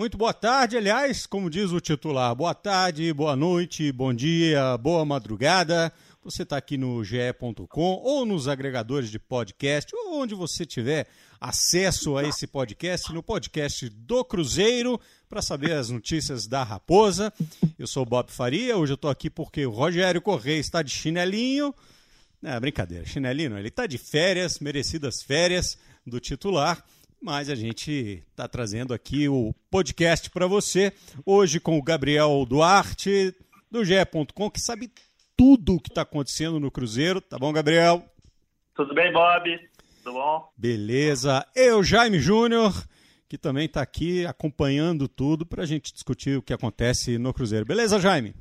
[0.00, 5.04] Muito boa tarde, aliás, como diz o titular, boa tarde, boa noite, bom dia, boa
[5.04, 5.92] madrugada.
[6.24, 11.06] Você está aqui no ge.com ou nos agregadores de podcast, ou onde você tiver
[11.38, 17.30] acesso a esse podcast, no podcast do Cruzeiro, para saber as notícias da Raposa.
[17.78, 20.90] Eu sou o Bob Faria, hoje eu estou aqui porque o Rogério Correia está de
[20.90, 21.74] chinelinho.
[22.42, 25.76] É brincadeira, chinelinho, ele está de férias, merecidas férias
[26.06, 26.82] do titular
[27.22, 30.92] mas a gente está trazendo aqui o podcast para você,
[31.24, 33.34] hoje com o Gabriel Duarte,
[33.70, 34.90] do GE.com, que sabe
[35.36, 37.20] tudo o que está acontecendo no Cruzeiro.
[37.20, 38.02] Tá bom, Gabriel?
[38.74, 39.70] Tudo bem, Bob?
[40.02, 40.50] Tudo bom?
[40.56, 41.46] Beleza.
[41.54, 42.72] Eu, Jaime Júnior,
[43.28, 47.66] que também está aqui acompanhando tudo para a gente discutir o que acontece no Cruzeiro.
[47.66, 48.34] Beleza, Jaime?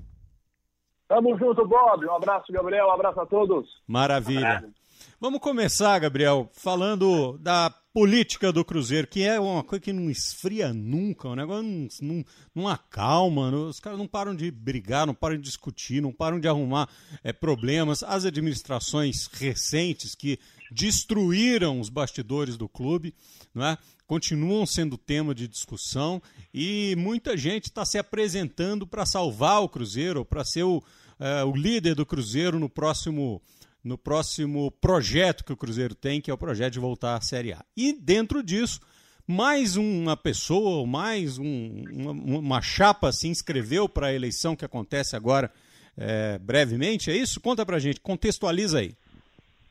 [1.08, 2.06] Tamo junto, Bob.
[2.06, 2.88] Um abraço, Gabriel.
[2.88, 3.68] Um abraço a todos.
[3.86, 4.64] Maravilha.
[4.66, 4.80] Um
[5.22, 10.72] Vamos começar, Gabriel, falando da política do Cruzeiro, que é uma coisa que não esfria
[10.72, 15.14] nunca, o negócio não, não, não acalma, não, os caras não param de brigar, não
[15.16, 16.88] param de discutir, não param de arrumar
[17.24, 18.04] é, problemas.
[18.04, 20.40] As administrações recentes que
[20.72, 23.14] destruíram os bastidores do clube,
[23.54, 23.78] não é?
[24.06, 26.20] continuam sendo tema de discussão
[26.52, 30.84] e muita gente está se apresentando para salvar o Cruzeiro, para ser o,
[31.20, 33.40] é, o líder do Cruzeiro no próximo
[33.84, 37.54] no próximo projeto que o Cruzeiro tem, que é o projeto de voltar à Série
[37.54, 37.64] A.
[37.76, 38.80] E dentro disso,
[39.28, 45.16] mais uma pessoa, mais um, uma, uma, chapa se inscreveu para a eleição que acontece
[45.16, 45.52] agora
[45.98, 47.40] é, brevemente, é isso?
[47.40, 48.92] Conta pra gente, contextualiza aí.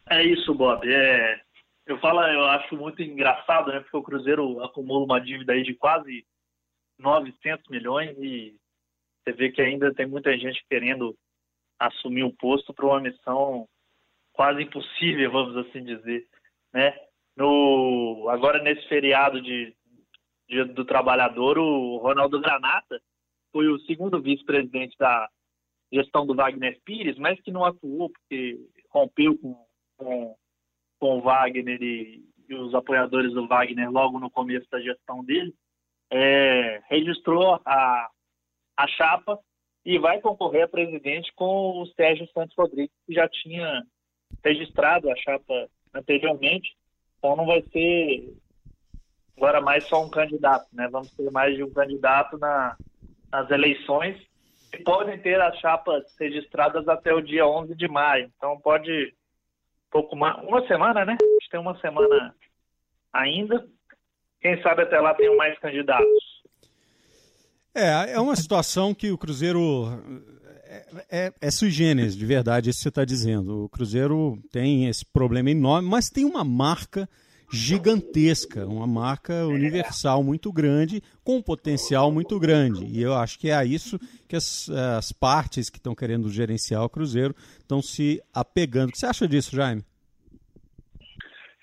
[0.08, 0.86] É isso, Bob.
[0.86, 1.40] É,
[1.86, 3.80] eu falo, eu acho muito engraçado, né?
[3.80, 6.24] Porque o Cruzeiro acumula uma dívida aí de quase
[6.98, 8.54] 900 milhões e
[9.24, 11.14] você vê que ainda tem muita gente querendo
[11.78, 13.68] assumir o posto para uma missão
[14.38, 16.24] quase impossível, vamos assim dizer,
[16.72, 16.96] né?
[17.36, 19.74] No, agora nesse feriado de,
[20.48, 23.00] de do Trabalhador, o Ronaldo Granata
[23.52, 25.28] foi o segundo vice-presidente da
[25.92, 28.56] gestão do Wagner Pires, mas que não atuou porque
[28.90, 29.66] rompeu com,
[29.96, 30.36] com,
[31.00, 35.52] com o Wagner e, e os apoiadores do Wagner logo no começo da gestão dele,
[36.12, 38.08] é, registrou a,
[38.76, 39.36] a chapa
[39.84, 43.82] e vai concorrer a presidente com o Sérgio Santos Rodrigues, que já tinha
[44.44, 46.76] registrado a chapa anteriormente,
[47.18, 48.32] então não vai ser
[49.36, 50.88] agora mais só um candidato, né?
[50.90, 52.76] Vamos ter mais de um candidato na,
[53.30, 54.16] nas eleições
[54.72, 58.30] e podem ter as chapas registradas até o dia 11 de maio.
[58.36, 59.14] Então pode
[59.90, 61.16] pouco mais, uma semana, né?
[61.20, 62.34] A gente tem uma semana
[63.12, 63.66] ainda.
[64.40, 66.38] Quem sabe até lá tenham mais candidatos.
[67.74, 69.86] É, é uma situação que o Cruzeiro
[70.68, 73.64] é, é, é sui generis, de verdade, isso que você está dizendo.
[73.64, 77.08] O Cruzeiro tem esse problema enorme, mas tem uma marca
[77.50, 82.84] gigantesca, uma marca universal muito grande, com um potencial muito grande.
[82.84, 83.98] E eu acho que é a isso
[84.28, 88.90] que as, as partes que estão querendo gerenciar o Cruzeiro estão se apegando.
[88.90, 89.82] O que você acha disso, Jaime?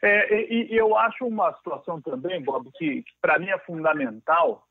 [0.01, 4.67] É, e, e, eu acho uma situação também, Bob, que, que para mim é fundamental.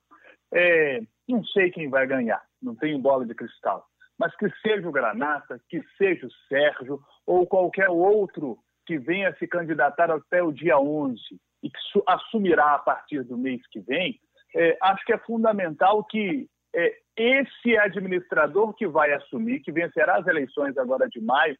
[0.52, 3.88] É, não sei quem vai ganhar, não tenho bola de cristal
[4.18, 9.46] mas que seja o Granata, que seja o Sérgio ou qualquer outro que venha se
[9.46, 11.18] candidatar até o dia 11
[11.62, 14.20] e que assumirá a partir do mês que vem,
[14.54, 20.26] é, acho que é fundamental que é, esse administrador que vai assumir, que vencerá as
[20.26, 21.56] eleições agora de maio,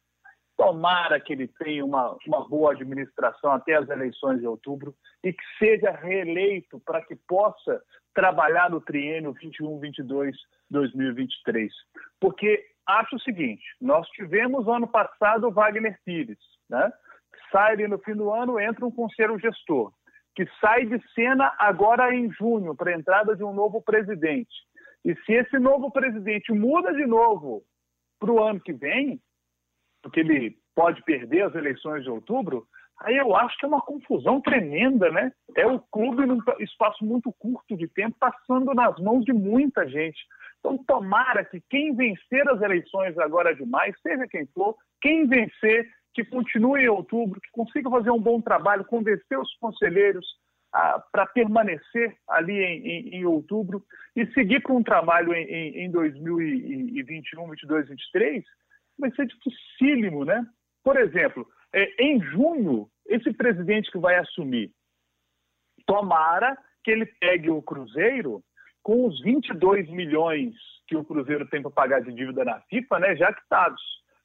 [0.57, 5.43] tomara que ele tenha uma, uma boa administração até as eleições de outubro e que
[5.59, 7.81] seja reeleito para que possa
[8.13, 10.35] trabalhar no triênio 21, 22,
[10.69, 11.71] 2023.
[12.19, 16.39] Porque acho o seguinte, nós tivemos ano passado o Wagner Pires,
[16.69, 16.91] né?
[17.51, 19.91] sai ali no fim do ano, entra um conselho gestor,
[20.35, 24.53] que sai de cena agora em junho, para a entrada de um novo presidente.
[25.03, 27.63] E se esse novo presidente muda de novo
[28.19, 29.21] para o ano que vem,
[30.05, 32.67] porque ele pode perder as eleições de outubro,
[33.01, 35.29] Aí eu acho que é uma confusão tremenda, né?
[35.53, 40.17] É o clube num espaço muito curto de tempo passando nas mãos de muita gente.
[40.59, 45.89] Então, tomara que quem vencer as eleições agora de maio, seja quem for, quem vencer,
[46.13, 50.25] que continue em outubro, que consiga fazer um bom trabalho, convencer os conselheiros
[50.73, 53.83] ah, para permanecer ali em, em, em, outubro
[54.15, 58.45] e seguir com um trabalho em, em 2021, 2022, 2023,
[58.97, 60.45] vai ser dificílimo, né?
[60.83, 64.71] Por exemplo, é, em junho, esse presidente que vai assumir,
[65.85, 68.43] tomara que ele pegue o Cruzeiro
[68.83, 70.53] com os 22 milhões
[70.87, 73.81] que o Cruzeiro tem para pagar de dívida na FIFA, né, já quitados.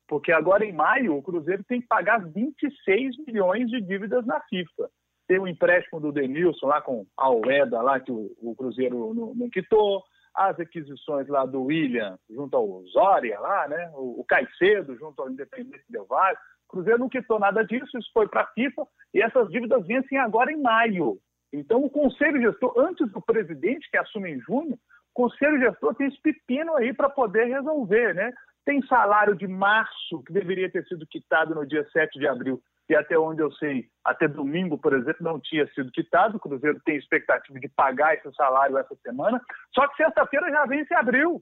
[0.06, 4.90] Porque agora em maio o Cruzeiro tem que pagar 26 milhões de dívidas na FIFA.
[5.26, 9.34] tem o empréstimo do Denilson lá com a Ueda lá que o, o Cruzeiro não,
[9.34, 10.02] não, quitou,
[10.48, 13.90] as aquisições lá do William junto ao Zória lá, né?
[13.94, 16.36] O, o Caicedo junto ao Independente Del Vale.
[16.66, 20.18] O Cruzeiro não quitou nada disso, isso foi para a FIFA e essas dívidas vencem
[20.18, 21.18] agora em maio.
[21.52, 26.06] Então o Conselho Gestor, antes do presidente que assume em junho, o Conselho Gestor tem
[26.06, 28.32] esse pepino aí para poder resolver, né?
[28.64, 32.96] Tem salário de março que deveria ter sido quitado no dia 7 de abril e
[32.96, 36.36] até onde eu sei, até domingo, por exemplo, não tinha sido quitado.
[36.36, 39.40] O Cruzeiro tem expectativa de pagar esse salário essa semana.
[39.72, 41.40] Só que sexta-feira já vem se abril.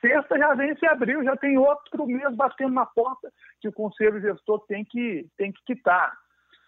[0.00, 3.30] Sexta já vem se abril, já tem outro mês batendo na porta
[3.60, 6.10] que o conselho gestor tem que, tem que quitar.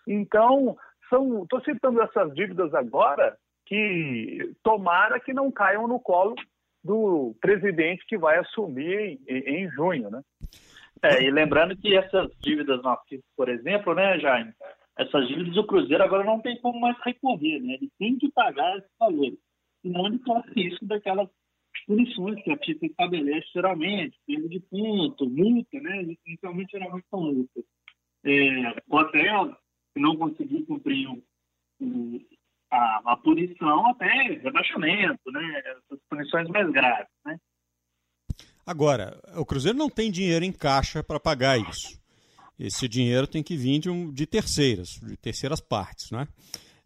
[0.07, 0.77] Então,
[1.11, 6.35] estou citando essas dívidas agora que tomara que não caiam no colo
[6.85, 10.21] do presidente que vai assumir em, em junho, né?
[11.03, 14.53] É, e lembrando que essas dívidas nativas, por exemplo, né, Jaime,
[14.99, 17.75] essas dívidas do Cruzeiro agora não tem como mais recorrer, né?
[17.75, 19.33] Ele tem que pagar esse valor.
[19.81, 21.29] Senão ele corre risco daquelas
[21.87, 26.03] punições que a FIFA estabelece geralmente, perda de ponto, multa, né?
[26.27, 27.65] Inicialmente geralmente são multas.
[28.25, 29.23] É, ou até
[29.93, 31.23] se não conseguir cumprir o,
[31.81, 32.21] o,
[32.71, 35.63] a, a punição, até rebaixamento, né?
[35.65, 37.39] Essas punições mais graves, né?
[38.71, 41.99] Agora, o Cruzeiro não tem dinheiro em caixa para pagar isso.
[42.57, 46.29] Esse dinheiro tem que vir de, um, de terceiras, de terceiras partes, né?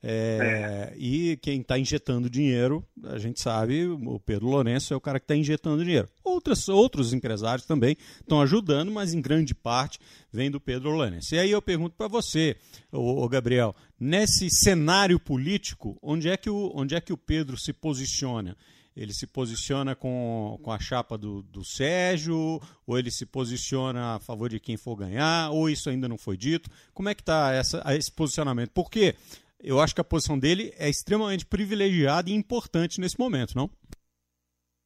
[0.03, 0.95] É.
[0.97, 5.25] E quem está injetando dinheiro, a gente sabe, o Pedro Lourenço é o cara que
[5.25, 6.09] está injetando dinheiro.
[6.25, 9.99] Outras, outros empresários também estão ajudando, mas em grande parte
[10.33, 11.35] vem do Pedro Lourenço.
[11.35, 12.57] E aí eu pergunto para você,
[12.91, 17.75] o Gabriel, nesse cenário político, onde é que o, onde é que o Pedro se
[17.75, 18.57] posiciona?
[18.97, 24.21] Ele se posiciona com, com a chapa do, do Sérgio, ou ele se posiciona a
[24.21, 26.71] favor de quem for ganhar, ou isso ainda não foi dito?
[26.93, 27.53] Como é que está
[27.97, 28.71] esse posicionamento?
[28.71, 29.15] Porque
[29.61, 33.69] eu acho que a posição dele é extremamente privilegiada e importante nesse momento, não?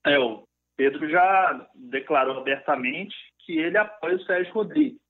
[0.07, 0.45] É, o
[0.77, 5.01] Pedro já declarou abertamente que ele apoia o Sérgio Rodrigues.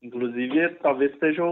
[0.00, 1.42] Inclusive, talvez seja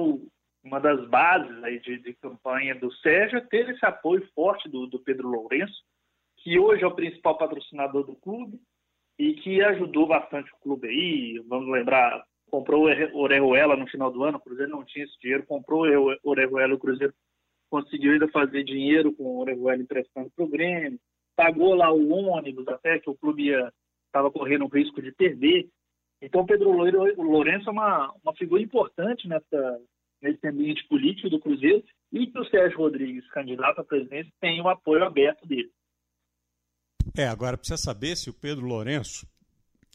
[0.63, 4.99] uma das bases aí de, de campanha do Sérgio ter esse apoio forte do, do
[4.99, 5.83] Pedro Lourenço,
[6.41, 8.59] que hoje é o principal patrocinador do clube
[9.19, 11.39] e que ajudou bastante o clube aí.
[11.47, 15.47] Vamos lembrar, comprou o Orejuela no final do ano, o Cruzeiro não tinha esse dinheiro,
[15.47, 17.13] comprou o Orejuela, o Cruzeiro
[17.71, 20.99] conseguiu ainda fazer dinheiro com o Orejuela emprestando para o Grêmio,
[21.37, 23.51] pagou lá o ônibus até que o clube
[24.07, 25.69] estava correndo o risco de perder.
[26.23, 29.81] Então, Pedro Lourenço é uma, uma figura importante nessa,
[30.21, 31.83] nesse ambiente político do Cruzeiro
[32.13, 35.71] e que o Sérgio Rodrigues, candidato à presidência, tem o apoio aberto dele.
[37.17, 39.27] É, agora precisa saber se o Pedro Lourenço.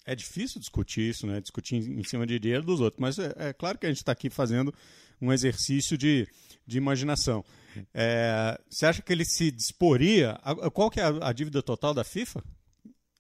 [0.05, 1.41] É difícil discutir isso, né?
[1.41, 4.11] Discutir em cima de dinheiro dos outros, mas é, é claro que a gente está
[4.11, 4.73] aqui fazendo
[5.19, 6.27] um exercício de,
[6.65, 7.43] de imaginação.
[7.93, 10.37] É, você acha que ele se disporia?
[10.73, 12.41] Qual que é a, a dívida total da FIFA?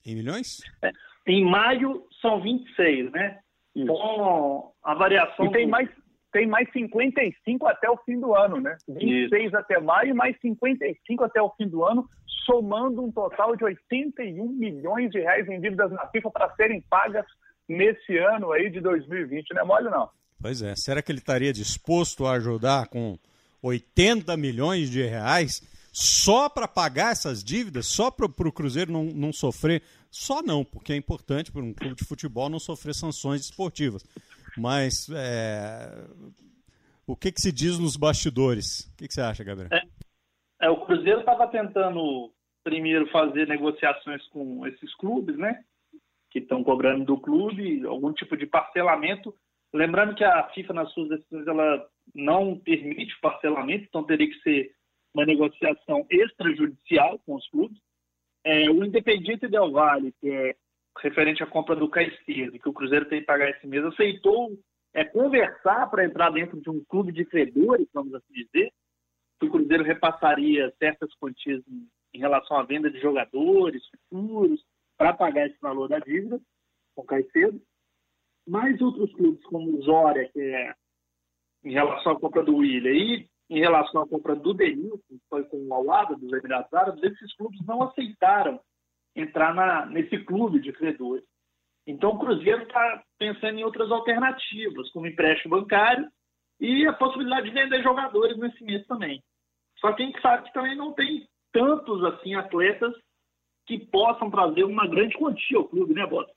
[0.05, 0.57] Em milhões?
[0.83, 0.91] É,
[1.27, 3.39] em maio são 26, né?
[3.73, 5.47] Com a variação.
[5.47, 5.71] E tem do...
[5.71, 5.89] mais
[6.35, 8.75] tem mais 55 até o fim do ano, né?
[8.89, 9.57] 26 Isso.
[9.57, 12.09] até maio, mais 55 até o fim do ano,
[12.45, 17.25] somando um total de 81 milhões de reais em dívidas na FIFA para serem pagas
[17.69, 19.53] nesse ano aí de 2020.
[19.53, 20.09] Não é mole, não.
[20.41, 20.75] Pois é.
[20.75, 23.17] Será que ele estaria disposto a ajudar com
[23.63, 25.61] 80 milhões de reais
[25.93, 29.81] só para pagar essas dívidas, só para o Cruzeiro não, não sofrer?
[30.11, 34.03] Só não, porque é importante para um clube de futebol não sofrer sanções esportivas.
[34.57, 36.07] Mas é...
[37.05, 38.91] o que, que se diz nos bastidores?
[38.93, 39.69] O que, que você acha, Gabriel?
[39.71, 39.81] É,
[40.65, 42.31] é o Cruzeiro estava tentando
[42.63, 45.63] primeiro fazer negociações com esses clubes, né?
[46.31, 49.33] Que estão cobrando do clube algum tipo de parcelamento.
[49.73, 54.71] Lembrando que a FIFA, nas suas decisões, ela não permite parcelamento, então teria que ser
[55.13, 57.77] uma negociação extrajudicial com os clubes.
[58.43, 60.55] É, o Independiente Del Valle, que é
[60.99, 64.57] referente à compra do Caicedo, que o Cruzeiro tem que pagar esse mês, aceitou
[64.93, 68.71] é, conversar para entrar dentro de um clube de credores, vamos assim dizer,
[69.39, 74.63] que o Cruzeiro repassaria certas quantias em, em relação à venda de jogadores futuros
[74.97, 76.39] para pagar esse valor da dívida
[76.95, 77.61] com o Caicedo.
[78.47, 80.73] Mais outros clubes, como o Zória, que é
[81.63, 85.43] em relação à compra do William, e em relação à compra do Denilson, que foi
[85.45, 88.59] com o Alada dos Emirados Árabes, esses clubes não aceitaram
[89.15, 91.23] entrar na, nesse clube de credores.
[91.87, 96.07] Então o Cruzeiro está pensando em outras alternativas, como empréstimo bancário
[96.59, 99.21] e a possibilidade de vender jogadores nesse mês também.
[99.79, 102.93] Só que a gente sabe que também não tem tantos assim atletas
[103.67, 106.31] que possam trazer uma grande quantia ao clube, né, Bota?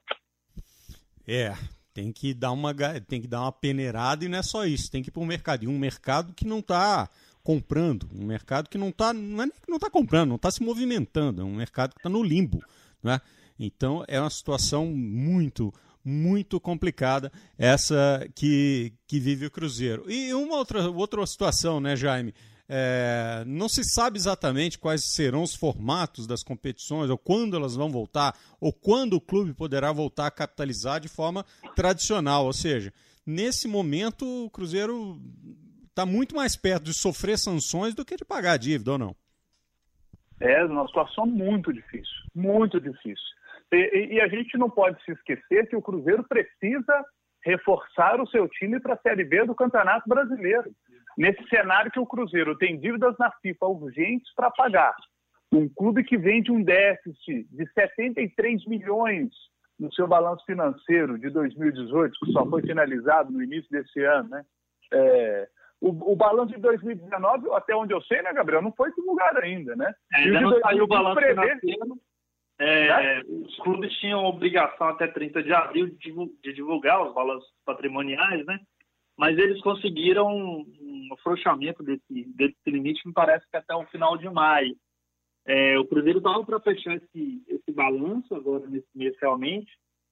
[1.26, 1.52] É,
[1.92, 2.74] tem que dar uma
[3.06, 5.26] tem que dar uma peneirada e não é só isso, tem que ir para o
[5.26, 5.64] mercado.
[5.64, 7.08] E um mercado que não está
[7.48, 11.40] comprando, um mercado que não está não, é não tá comprando, não está se movimentando,
[11.40, 12.62] é um mercado que está no limbo.
[13.02, 13.18] Né?
[13.58, 15.72] Então é uma situação muito,
[16.04, 20.04] muito complicada essa que, que vive o Cruzeiro.
[20.10, 22.34] E uma outra, outra situação, né, Jaime?
[22.68, 27.90] É, não se sabe exatamente quais serão os formatos das competições, ou quando elas vão
[27.90, 32.44] voltar, ou quando o clube poderá voltar a capitalizar de forma tradicional.
[32.44, 32.92] Ou seja,
[33.24, 35.18] nesse momento o Cruzeiro
[35.98, 39.16] está muito mais perto de sofrer sanções do que de pagar a dívida, ou não?
[40.40, 43.26] É uma situação muito difícil, muito difícil.
[43.72, 47.04] E, e, a gente não pode se esquecer que o Cruzeiro precisa
[47.44, 50.70] reforçar o seu time para a Série B do Campeonato Brasileiro.
[51.16, 54.94] Nesse cenário que o Cruzeiro tem dívidas na FIFA urgentes para pagar,
[55.52, 59.30] um clube que vende um déficit de 73 milhões
[59.80, 64.44] no seu balanço financeiro de 2018, que só foi finalizado no início desse ano, né?
[64.92, 65.48] É,
[65.80, 69.76] o, o, balanço de 2019, até onde eu sei, né, Gabriel, não foi divulgado ainda,
[69.76, 69.92] né?
[70.12, 71.98] É, ainda não saiu o balanço financeiro.
[72.60, 78.58] É, os clubes tinham obrigação até 30 de abril de divulgar os balanços patrimoniais, né?
[79.16, 84.28] Mas eles conseguiram um afrouxamento desse, desse limite, me parece que até o final de
[84.28, 84.76] maio.
[85.46, 89.70] É, o Cruzeiro estava para fechar esse, esse balanço agora nesse mês realmente.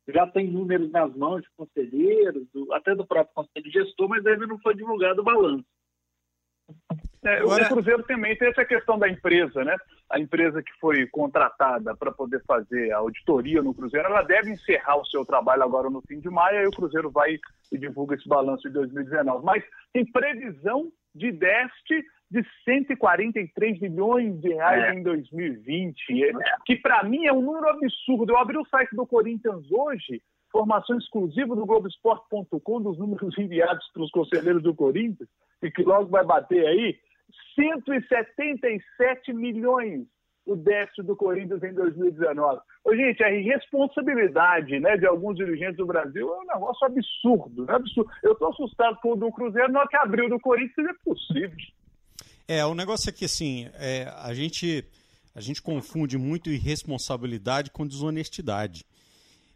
[0.08, 4.46] Já tem números nas mãos de conselheiros, do, até do próprio conselho gestor, mas ainda
[4.46, 5.64] não foi divulgado o balanço.
[7.24, 7.64] É, Agora...
[7.64, 9.76] O Cruzeiro também tem essa questão da empresa, né?
[10.08, 14.96] A empresa que foi contratada para poder fazer a auditoria no Cruzeiro, ela deve encerrar
[14.96, 17.38] o seu trabalho agora no fim de maio, aí o Cruzeiro vai
[17.72, 19.44] e divulga esse balanço de 2019.
[19.44, 24.98] Mas tem previsão de déficit de 143 milhões de reais é.
[24.98, 26.32] em 2020, é.
[26.64, 28.32] que para mim é um número absurdo.
[28.32, 34.10] Eu abri o site do Corinthians hoje, informação exclusiva do Globoesporte.com dos números enviados pelos
[34.10, 35.28] conselheiros do Corinthians,
[35.62, 36.96] e que logo vai bater aí,
[37.54, 40.06] 177 milhões
[40.46, 42.60] o déficit do Corinthians em 2019.
[42.84, 47.66] Ô, gente, a irresponsabilidade né, de alguns dirigentes do Brasil é um negócio absurdo.
[47.68, 48.08] É absurdo.
[48.22, 51.56] Eu estou assustado com o do Cruzeiro, não é que abriu do Corinthians é possível.
[52.48, 54.84] É, o negócio é que assim, é, a, gente,
[55.34, 58.84] a gente confunde muito irresponsabilidade com desonestidade.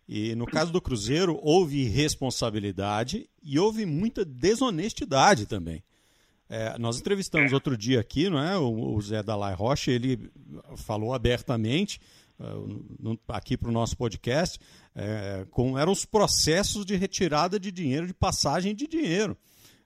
[0.09, 5.85] E no caso do Cruzeiro, houve irresponsabilidade e houve muita desonestidade também.
[6.49, 8.59] É, nós entrevistamos outro dia aqui, não é?
[8.59, 10.29] O, o Zé Dalai Rocha, ele
[10.77, 12.01] falou abertamente
[12.99, 14.59] no, aqui para o nosso podcast,
[14.95, 19.37] é, com, eram os processos de retirada de dinheiro, de passagem de dinheiro.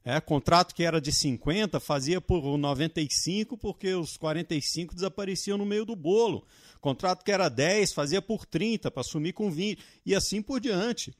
[0.04, 5.86] É, contrato que era de 50 fazia por 95 porque os 45 desapareciam no meio
[5.86, 6.46] do bolo.
[6.78, 11.14] Contrato que era 10 fazia por 30 para assumir com 20 e assim por diante.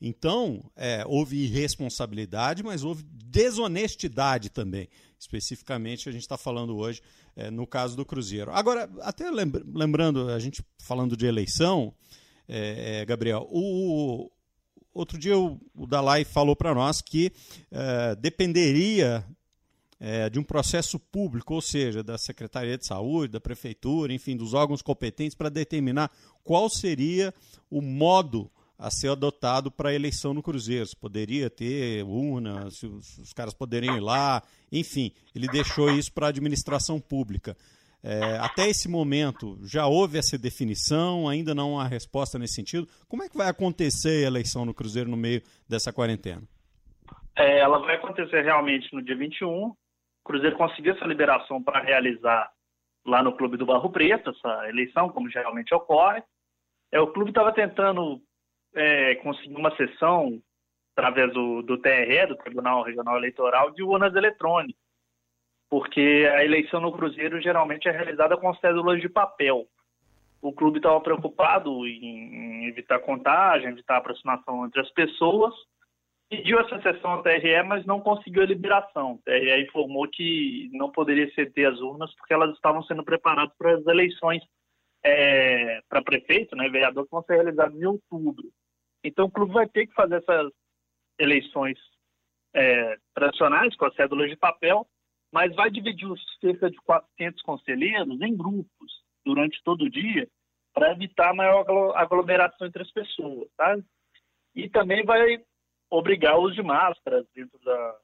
[0.00, 4.88] Então, é, houve irresponsabilidade, mas houve desonestidade também.
[5.18, 7.02] Especificamente, a gente está falando hoje
[7.36, 8.50] é, no caso do Cruzeiro.
[8.52, 11.92] Agora, até lembrando, a gente falando de eleição,
[12.48, 14.30] é, é Gabriel, o,
[14.92, 17.32] outro dia o, o Dalai falou para nós que
[17.70, 19.24] é, dependeria
[20.00, 24.54] é, de um processo público, ou seja, da Secretaria de Saúde, da Prefeitura, enfim, dos
[24.54, 26.10] órgãos competentes para determinar
[26.42, 27.34] qual seria
[27.70, 30.86] o modo a ser adotado para a eleição no Cruzeiro.
[30.86, 34.42] Se poderia ter urna, se os, os, caras poderiam ir lá,
[34.72, 37.54] enfim, ele deixou isso para a administração pública.
[38.02, 42.86] É, até esse momento, já houve essa definição, ainda não há resposta nesse sentido.
[43.08, 46.42] Como é que vai acontecer a eleição no Cruzeiro no meio dessa quarentena?
[47.36, 49.66] É, ela vai acontecer realmente no dia 21.
[49.66, 49.76] O
[50.24, 52.50] Cruzeiro conseguiu essa liberação para realizar
[53.04, 56.22] lá no Clube do Barro Preto essa eleição, como geralmente ocorre.
[56.92, 58.20] É, o clube estava tentando
[58.74, 60.40] é, conseguir uma sessão
[60.96, 64.80] através do, do TRE, do Tribunal Regional Eleitoral, de urnas eletrônicas,
[65.70, 69.68] porque a eleição no Cruzeiro geralmente é realizada com cédulas de papel.
[70.42, 75.54] O clube estava preocupado em evitar contagem, evitar aproximação entre as pessoas,
[76.28, 79.12] pediu essa sessão ao TRE, mas não conseguiu a liberação.
[79.12, 83.76] O TRE informou que não poderia ceder as urnas porque elas estavam sendo preparadas para
[83.76, 84.42] as eleições
[85.04, 88.50] é, para prefeito, né, vereador, que vão ser realizadas em outubro.
[89.04, 90.52] Então o clube vai ter que fazer essas
[91.18, 91.78] eleições
[92.54, 94.86] é, tradicionais com as cédulas de papel,
[95.32, 100.28] mas vai dividir os cerca de 400 conselheiros em grupos durante todo o dia
[100.72, 101.64] para evitar maior
[101.96, 103.76] aglomeração entre as pessoas, tá?
[104.54, 105.42] E também vai
[105.90, 107.96] obrigar o uso de máscaras dentro, da,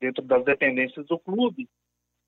[0.00, 1.68] dentro das dependências do clube.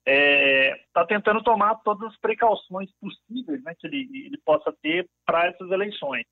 [0.07, 5.09] Está é, tá tentando tomar todas as precauções possíveis né, que ele, ele possa ter
[5.25, 6.27] para essas eleições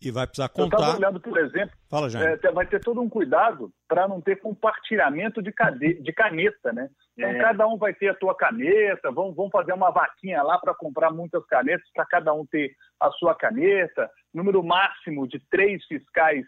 [0.00, 0.76] e vai precisar contar.
[0.76, 4.36] Eu estava olhando, por exemplo, Fala, é, vai ter todo um cuidado para não ter
[4.36, 5.94] compartilhamento de, cade...
[5.94, 6.88] de caneta, né?
[7.16, 7.38] Então é.
[7.38, 11.10] cada um vai ter a sua caneta, vamos, vamos fazer uma vaquinha lá para comprar
[11.10, 16.44] muitas canetas, para cada um ter a sua caneta, número máximo de três fiscais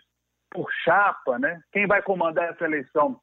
[0.51, 1.61] por chapa, né?
[1.73, 3.19] Quem vai comandar essa eleição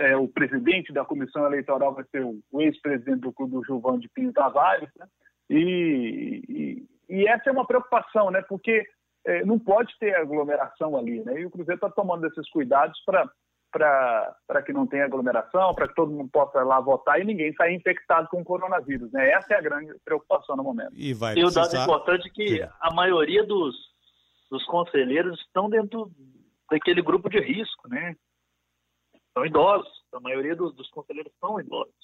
[0.00, 3.98] é, o presidente da comissão eleitoral vai ser o, o ex-presidente do clube, o Gilvão
[3.98, 5.06] de Pinho Tavares, né?
[5.50, 8.40] e, e, e, essa é uma preocupação, né?
[8.48, 8.86] Porque
[9.26, 11.40] é, não pode ter aglomeração ali, né?
[11.40, 16.12] E o Cruzeiro está tomando esses cuidados para que não tenha aglomeração, para que todo
[16.12, 19.30] mundo possa lá votar e ninguém saia infectado com o coronavírus, né?
[19.30, 20.92] Essa é a grande preocupação no momento.
[20.94, 23.74] E, vai e o dado importante é que a maioria dos,
[24.50, 26.10] dos conselheiros estão dentro
[26.70, 28.14] daquele grupo de risco, né?
[29.32, 30.00] são idosos.
[30.12, 31.94] A maioria dos, dos conselheiros são idosos.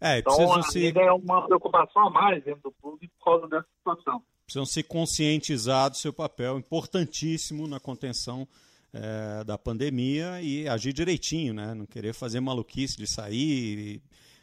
[0.00, 0.96] É, então, se...
[0.96, 4.22] é uma preocupação a mais dentro do clube por causa dessa situação.
[4.48, 8.48] Precisam se conscientizar do seu papel importantíssimo na contenção
[8.94, 11.74] é, da pandemia e agir direitinho, né?
[11.74, 14.00] Não querer fazer maluquice de sair,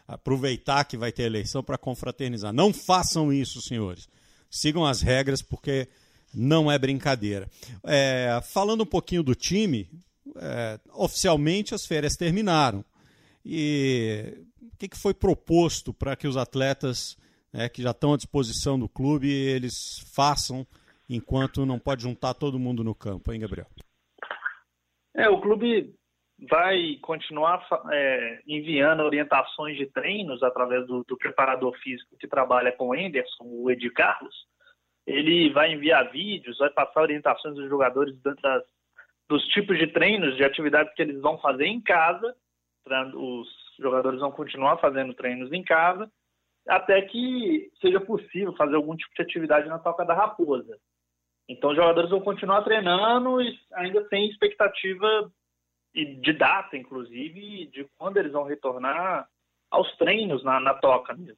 [0.08, 2.54] aproveitar que vai ter eleição para confraternizar.
[2.54, 4.08] Não façam isso, senhores.
[4.48, 5.88] Sigam as regras, porque
[6.32, 7.50] não é brincadeira.
[7.84, 9.90] É, falando um pouquinho do time,
[10.36, 12.86] é, oficialmente as férias terminaram.
[13.44, 17.18] E o que, que foi proposto para que os atletas
[17.56, 20.68] né, que já estão à disposição do clube eles façam
[21.10, 23.68] enquanto não pode juntar todo mundo no campo, hein, Gabriel?
[25.16, 25.96] É, o clube
[26.50, 32.90] vai continuar é, enviando orientações de treinos através do, do, preparador físico que trabalha com
[32.90, 34.36] o Anderson, o Ed Carlos.
[35.08, 38.64] Ele vai enviar vídeos, vai passar orientações dos jogadores das,
[39.30, 42.36] dos tipos de treinos, de atividades que eles vão fazer em casa.
[43.14, 43.48] Os
[43.80, 46.12] jogadores vão continuar fazendo treinos em casa,
[46.67, 50.77] até que seja possível fazer algum tipo de atividade na Toca da Raposa.
[51.48, 55.31] Então, os jogadores vão continuar treinando e ainda tem expectativa
[55.93, 59.27] de data, inclusive, de quando eles vão retornar
[59.69, 61.38] aos treinos na, na Toca mesmo.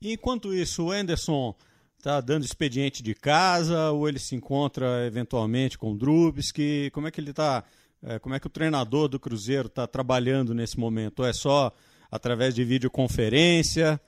[0.00, 1.54] E enquanto isso, o Anderson
[1.96, 6.90] está dando expediente de casa ou ele se encontra eventualmente com o Drubsky?
[6.90, 7.64] Como é que ele está?
[8.02, 11.20] É, como é que o treinador do Cruzeiro está trabalhando nesse momento?
[11.20, 11.72] Ou é só
[12.10, 13.98] através de videoconferência?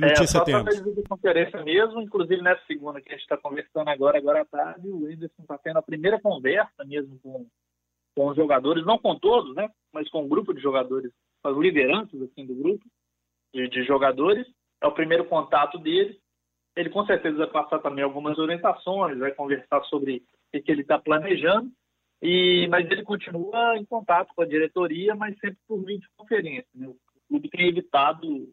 [0.00, 0.60] Que notícia é, só temos?
[0.62, 4.44] através de videoconferência mesmo, inclusive nessa segunda que a gente está conversando agora, agora à
[4.44, 7.46] tarde, o Anderson está tendo a primeira conversa mesmo com,
[8.14, 9.68] com os jogadores, não com todos, né?
[9.92, 12.84] Mas com um grupo de jogadores, com as lideranças assim, do grupo
[13.52, 14.46] de, de jogadores.
[14.80, 16.16] É o primeiro contato deles
[16.78, 20.22] ele com certeza vai passar também algumas orientações, vai conversar sobre
[20.54, 21.70] o que ele está planejando,
[22.22, 26.68] e, mas ele continua em contato com a diretoria, mas sempre por videoconferência.
[26.74, 26.86] Né?
[26.86, 26.96] O
[27.28, 28.48] clube tem evitado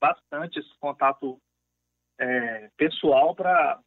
[0.00, 1.40] bastante esse contato
[2.18, 3.82] é, pessoal para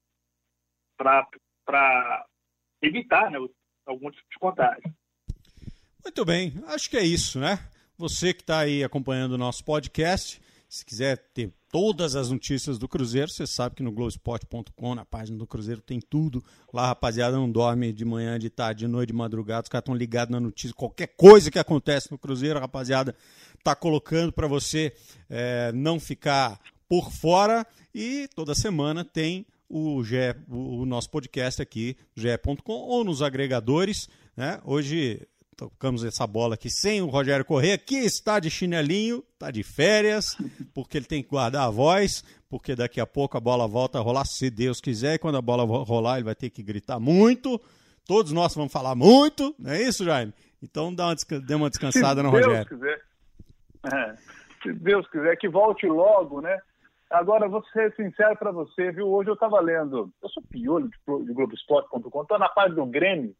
[2.81, 3.37] evitar né,
[3.85, 4.93] algum tipo de contágio.
[6.03, 7.59] Muito bem, acho que é isso, né?
[7.97, 12.87] Você que está aí acompanhando o nosso podcast, se quiser ter todas as notícias do
[12.87, 16.43] Cruzeiro, você sabe que no Globoesporte.com, na página do Cruzeiro, tem tudo.
[16.73, 19.63] Lá, rapaziada, não dorme de manhã, de tarde, de noite, de madrugada.
[19.63, 20.75] Os caras estão ligados na notícia.
[20.75, 23.15] Qualquer coisa que acontece no Cruzeiro, rapaziada,
[23.63, 24.93] tá colocando para você
[25.29, 27.65] é, não ficar por fora.
[27.95, 34.09] E toda semana tem o, GE, o nosso podcast aqui, ge.com, ou nos agregadores.
[34.35, 34.59] Né?
[34.63, 39.63] Hoje tocamos essa bola aqui sem o Rogério Corrêa, que está de chinelinho, está de
[39.63, 40.35] férias,
[40.73, 44.01] porque ele tem que guardar a voz, porque daqui a pouco a bola volta a
[44.01, 47.61] rolar, se Deus quiser, e quando a bola rolar ele vai ter que gritar muito,
[48.05, 50.33] todos nós vamos falar muito, não é isso, Jaime?
[50.61, 52.67] Então dá uma, dê uma descansada se no Deus Rogério.
[52.69, 53.12] Quiser.
[54.61, 56.57] Se Deus quiser, que volte logo, né?
[57.09, 59.07] Agora, vou ser sincero para você, viu?
[59.07, 63.35] Hoje eu estava lendo, eu sou piolho de, de Globoesporte.com, estou na página do Grêmio,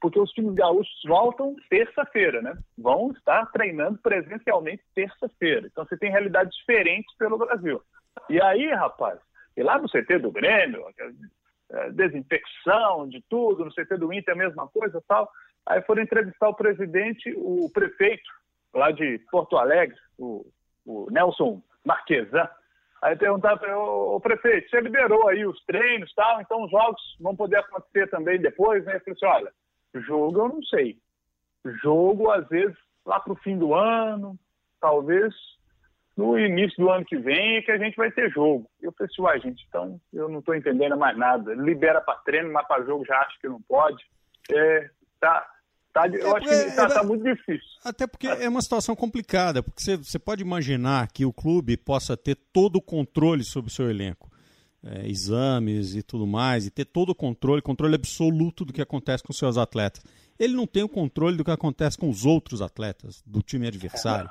[0.00, 2.56] porque os times gaúchos voltam terça-feira, né?
[2.78, 5.66] Vão estar treinando presencialmente terça-feira.
[5.66, 7.82] Então você tem realidades diferentes pelo Brasil.
[8.28, 9.18] E aí, rapaz,
[9.56, 10.84] e lá no CT do Grêmio,
[11.70, 15.28] é, desinfecção de tudo, no CT do Inter a mesma coisa tal.
[15.64, 18.30] Aí foram entrevistar o presidente, o prefeito
[18.76, 20.44] lá de Porto Alegre, o,
[20.84, 22.48] o Nelson Marquesan.
[23.02, 27.36] Aí perguntaram para o prefeito, você liberou aí os treinos tal, então os jogos vão
[27.36, 28.96] poder acontecer também depois, né?
[28.96, 29.52] Eu falei assim, olha,
[30.00, 30.96] Jogo eu não sei.
[31.82, 34.38] Jogo, às vezes, lá para o fim do ano,
[34.80, 35.34] talvez
[36.16, 38.68] no início do ano que vem, que a gente vai ter jogo.
[38.80, 41.54] Eu falei assim, uai, gente, então eu não estou entendendo mais nada.
[41.54, 44.02] Libera para treino, mas para jogo já acho que não pode.
[44.50, 45.46] É, tá,
[45.96, 47.68] tá, eu é, acho que está é, tá muito difícil.
[47.84, 52.16] Até porque é uma situação complicada, porque você, você pode imaginar que o clube possa
[52.16, 54.30] ter todo o controle sobre o seu elenco
[54.84, 59.22] é, exames e tudo mais, e ter todo o controle, controle absoluto do que acontece
[59.22, 60.02] com seus atletas.
[60.38, 64.30] Ele não tem o controle do que acontece com os outros atletas do time adversário.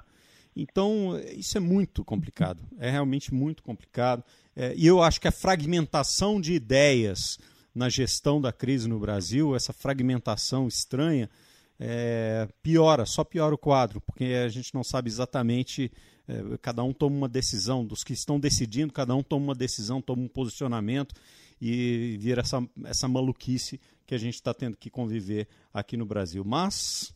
[0.56, 4.23] Então, isso é muito complicado, é realmente muito complicado.
[4.56, 7.38] É, e eu acho que a fragmentação de ideias
[7.73, 11.30] na gestão da crise no Brasil, essa fragmentação estranha,
[11.79, 15.91] é, piora, só piora o quadro, porque a gente não sabe exatamente.
[16.27, 20.01] É, cada um toma uma decisão, dos que estão decidindo, cada um toma uma decisão,
[20.01, 21.13] toma um posicionamento
[21.61, 26.43] e vira essa, essa maluquice que a gente está tendo que conviver aqui no Brasil.
[26.45, 27.15] Mas,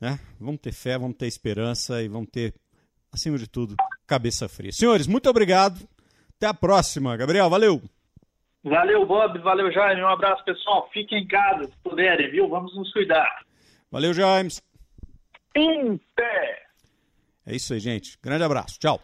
[0.00, 2.54] né, vamos ter fé, vamos ter esperança e vamos ter,
[3.12, 4.72] acima de tudo, cabeça fria.
[4.72, 5.88] Senhores, muito obrigado.
[6.36, 7.16] Até a próxima.
[7.16, 7.82] Gabriel, valeu.
[8.62, 9.38] Valeu, Bob.
[9.40, 10.02] Valeu, Jaime.
[10.02, 10.88] Um abraço, pessoal.
[10.92, 12.48] Fiquem em casa, se puderem, viu?
[12.48, 13.47] Vamos nos cuidar.
[13.90, 14.62] Valeu, James.
[15.56, 16.66] Em pé.
[17.46, 18.18] É isso aí, gente.
[18.22, 18.78] Grande abraço.
[18.78, 19.00] Tchau.